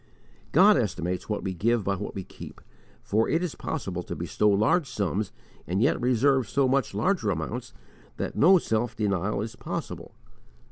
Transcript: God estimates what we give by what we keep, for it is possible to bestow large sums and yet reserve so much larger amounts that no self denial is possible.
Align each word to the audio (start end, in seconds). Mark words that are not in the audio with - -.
God 0.51 0.77
estimates 0.77 1.29
what 1.29 1.43
we 1.43 1.53
give 1.53 1.83
by 1.83 1.95
what 1.95 2.15
we 2.15 2.23
keep, 2.23 2.59
for 3.03 3.29
it 3.29 3.43
is 3.43 3.53
possible 3.53 4.01
to 4.01 4.15
bestow 4.15 4.49
large 4.49 4.89
sums 4.89 5.31
and 5.67 5.79
yet 5.79 6.01
reserve 6.01 6.49
so 6.49 6.67
much 6.67 6.95
larger 6.95 7.29
amounts 7.29 7.71
that 8.17 8.35
no 8.35 8.57
self 8.57 8.95
denial 8.95 9.43
is 9.43 9.55
possible. 9.55 10.15